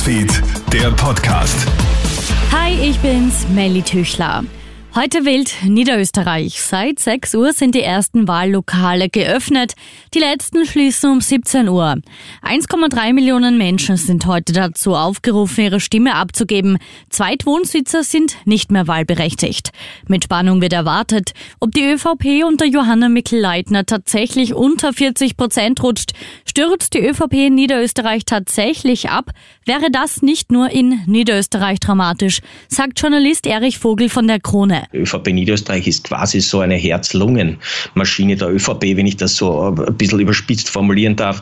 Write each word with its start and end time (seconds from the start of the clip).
Newsfeed, 0.00 0.42
der 0.72 0.90
Podcast. 0.92 1.54
Hi, 2.50 2.72
ich 2.72 2.98
bin's, 3.00 3.46
Melly 3.50 3.82
Tüchler. 3.82 4.44
Heute 4.92 5.24
wählt 5.24 5.54
Niederösterreich. 5.64 6.60
Seit 6.60 6.98
6 6.98 7.36
Uhr 7.36 7.52
sind 7.52 7.76
die 7.76 7.82
ersten 7.82 8.26
Wahllokale 8.26 9.08
geöffnet. 9.08 9.74
Die 10.14 10.18
letzten 10.18 10.66
schließen 10.66 11.12
um 11.12 11.20
17 11.20 11.68
Uhr. 11.68 11.98
1,3 12.42 13.12
Millionen 13.12 13.56
Menschen 13.56 13.96
sind 13.96 14.26
heute 14.26 14.52
dazu 14.52 14.96
aufgerufen, 14.96 15.62
ihre 15.62 15.78
Stimme 15.78 16.16
abzugeben. 16.16 16.78
Zweitwohnsitzer 17.08 18.02
sind 18.02 18.36
nicht 18.46 18.72
mehr 18.72 18.88
wahlberechtigt. 18.88 19.70
Mit 20.08 20.24
Spannung 20.24 20.60
wird 20.60 20.72
erwartet, 20.72 21.34
ob 21.60 21.70
die 21.70 21.84
ÖVP 21.84 22.44
unter 22.44 22.66
Johanna 22.66 23.08
Mikl-Leitner 23.08 23.86
tatsächlich 23.86 24.54
unter 24.54 24.92
40 24.92 25.36
Prozent 25.36 25.84
rutscht. 25.84 26.14
Stürzt 26.44 26.94
die 26.94 27.06
ÖVP 27.06 27.34
in 27.34 27.54
Niederösterreich 27.54 28.24
tatsächlich 28.24 29.08
ab, 29.08 29.30
wäre 29.64 29.92
das 29.92 30.20
nicht 30.20 30.50
nur 30.50 30.68
in 30.70 31.00
Niederösterreich 31.06 31.78
dramatisch, 31.78 32.40
sagt 32.66 33.00
Journalist 33.00 33.46
Erich 33.46 33.78
Vogel 33.78 34.08
von 34.08 34.26
der 34.26 34.40
Krone. 34.40 34.79
ÖVP 34.94 35.28
Niederösterreich 35.28 35.86
ist 35.86 36.04
quasi 36.04 36.40
so 36.40 36.60
eine 36.60 36.76
Herz-Lungen-Maschine 36.76 38.36
der 38.36 38.48
ÖVP, 38.48 38.96
wenn 38.96 39.06
ich 39.06 39.16
das 39.16 39.36
so 39.36 39.74
ein 39.76 39.96
bisschen 39.96 40.20
überspitzt 40.20 40.70
formulieren 40.70 41.16
darf. 41.16 41.40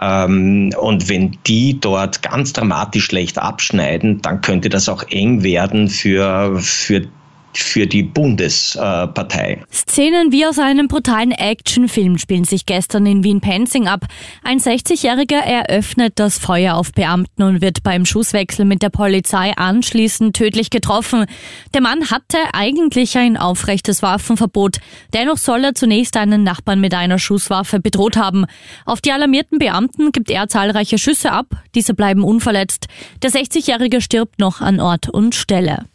Ähm, 0.00 0.72
und 0.80 1.08
wenn 1.08 1.36
die 1.46 1.78
dort 1.80 2.22
ganz 2.22 2.52
dramatisch 2.52 3.06
schlecht 3.06 3.38
abschneiden, 3.38 4.20
dann 4.22 4.40
könnte 4.40 4.68
das 4.68 4.88
auch 4.88 5.02
eng 5.08 5.42
werden 5.42 5.88
für, 5.88 6.58
für 6.60 7.06
für 7.52 7.86
die 7.86 8.02
Bundespartei. 8.02 9.62
Szenen 9.72 10.32
wie 10.32 10.46
aus 10.46 10.58
einem 10.58 10.88
brutalen 10.88 11.32
Actionfilm 11.32 12.18
spielen 12.18 12.44
sich 12.44 12.66
gestern 12.66 13.06
in 13.06 13.24
Wien-Penzing 13.24 13.88
ab. 13.88 14.06
Ein 14.42 14.58
60-Jähriger 14.58 15.40
eröffnet 15.40 16.14
das 16.16 16.38
Feuer 16.38 16.74
auf 16.74 16.92
Beamten 16.92 17.42
und 17.42 17.60
wird 17.60 17.82
beim 17.82 18.04
Schusswechsel 18.04 18.64
mit 18.64 18.82
der 18.82 18.90
Polizei 18.90 19.52
anschließend 19.56 20.36
tödlich 20.36 20.70
getroffen. 20.70 21.26
Der 21.74 21.80
Mann 21.80 22.10
hatte 22.10 22.38
eigentlich 22.52 23.16
ein 23.16 23.36
aufrechtes 23.36 24.02
Waffenverbot. 24.02 24.78
Dennoch 25.12 25.38
soll 25.38 25.64
er 25.64 25.74
zunächst 25.74 26.16
einen 26.16 26.42
Nachbarn 26.42 26.80
mit 26.80 26.94
einer 26.94 27.18
Schusswaffe 27.18 27.80
bedroht 27.80 28.16
haben. 28.16 28.46
Auf 28.84 29.00
die 29.00 29.12
alarmierten 29.12 29.58
Beamten 29.58 30.12
gibt 30.12 30.30
er 30.30 30.48
zahlreiche 30.48 30.98
Schüsse 30.98 31.32
ab. 31.32 31.46
Diese 31.74 31.94
bleiben 31.94 32.22
unverletzt. 32.22 32.86
Der 33.22 33.30
60-Jährige 33.30 34.00
stirbt 34.00 34.38
noch 34.38 34.60
an 34.60 34.80
Ort 34.80 35.08
und 35.08 35.34
Stelle. 35.34 35.86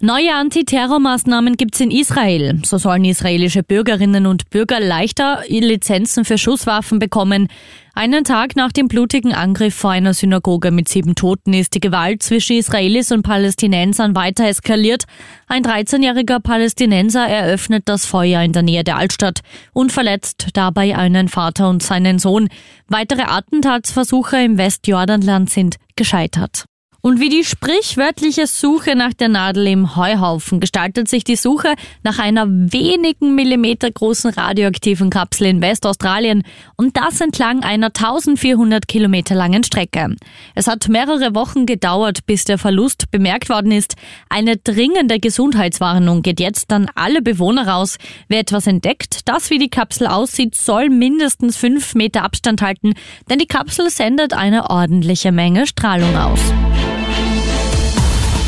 Neue 0.00 0.32
Antiterrormaßnahmen 0.32 1.56
gibt's 1.56 1.80
in 1.80 1.90
Israel. 1.90 2.60
So 2.64 2.78
sollen 2.78 3.04
israelische 3.04 3.64
Bürgerinnen 3.64 4.26
und 4.26 4.48
Bürger 4.48 4.78
leichter 4.78 5.42
Lizenzen 5.48 6.24
für 6.24 6.38
Schusswaffen 6.38 7.00
bekommen. 7.00 7.48
Einen 7.94 8.22
Tag 8.22 8.54
nach 8.54 8.70
dem 8.70 8.86
blutigen 8.86 9.34
Angriff 9.34 9.74
vor 9.74 9.90
einer 9.90 10.14
Synagoge 10.14 10.70
mit 10.70 10.88
sieben 10.88 11.16
Toten 11.16 11.52
ist 11.52 11.74
die 11.74 11.80
Gewalt 11.80 12.22
zwischen 12.22 12.58
Israelis 12.58 13.10
und 13.10 13.24
Palästinensern 13.24 14.14
weiter 14.14 14.46
eskaliert. 14.46 15.02
Ein 15.48 15.64
13-jähriger 15.64 16.38
Palästinenser 16.38 17.26
eröffnet 17.26 17.88
das 17.88 18.06
Feuer 18.06 18.40
in 18.42 18.52
der 18.52 18.62
Nähe 18.62 18.84
der 18.84 18.98
Altstadt 18.98 19.40
und 19.72 19.90
verletzt 19.90 20.50
dabei 20.54 20.96
einen 20.96 21.26
Vater 21.26 21.68
und 21.68 21.82
seinen 21.82 22.20
Sohn. 22.20 22.50
Weitere 22.86 23.22
Attentatsversuche 23.22 24.36
im 24.44 24.58
Westjordanland 24.58 25.50
sind 25.50 25.74
gescheitert. 25.96 26.66
Und 27.08 27.20
wie 27.20 27.30
die 27.30 27.42
sprichwörtliche 27.42 28.46
Suche 28.46 28.94
nach 28.94 29.14
der 29.14 29.30
Nadel 29.30 29.66
im 29.68 29.96
Heuhaufen 29.96 30.60
gestaltet 30.60 31.08
sich 31.08 31.24
die 31.24 31.36
Suche 31.36 31.72
nach 32.02 32.18
einer 32.18 32.46
wenigen 32.46 33.34
Millimeter 33.34 33.90
großen 33.90 34.28
radioaktiven 34.28 35.08
Kapsel 35.08 35.46
in 35.46 35.62
Westaustralien 35.62 36.42
und 36.76 36.98
das 36.98 37.22
entlang 37.22 37.62
einer 37.62 37.86
1400 37.86 38.86
Kilometer 38.86 39.34
langen 39.34 39.64
Strecke. 39.64 40.16
Es 40.54 40.66
hat 40.66 40.90
mehrere 40.90 41.34
Wochen 41.34 41.64
gedauert, 41.64 42.26
bis 42.26 42.44
der 42.44 42.58
Verlust 42.58 43.10
bemerkt 43.10 43.48
worden 43.48 43.72
ist. 43.72 43.94
Eine 44.28 44.58
dringende 44.58 45.18
Gesundheitswarnung 45.18 46.20
geht 46.20 46.40
jetzt 46.40 46.70
an 46.74 46.90
alle 46.94 47.22
Bewohner 47.22 47.68
raus. 47.68 47.96
Wer 48.28 48.40
etwas 48.40 48.66
entdeckt, 48.66 49.20
das 49.24 49.48
wie 49.48 49.58
die 49.58 49.70
Kapsel 49.70 50.08
aussieht, 50.08 50.54
soll 50.54 50.90
mindestens 50.90 51.56
fünf 51.56 51.94
Meter 51.94 52.22
Abstand 52.22 52.60
halten, 52.60 52.92
denn 53.30 53.38
die 53.38 53.46
Kapsel 53.46 53.88
sendet 53.88 54.34
eine 54.34 54.68
ordentliche 54.68 55.32
Menge 55.32 55.66
Strahlung 55.66 56.14
aus. 56.14 56.40